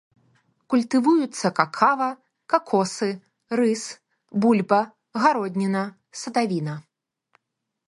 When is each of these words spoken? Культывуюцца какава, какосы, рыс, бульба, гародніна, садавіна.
Культывуюцца 0.73 1.51
какава, 1.59 2.07
какосы, 2.53 3.09
рыс, 3.59 3.83
бульба, 4.45 4.81
гародніна, 5.27 5.83
садавіна. 6.25 6.75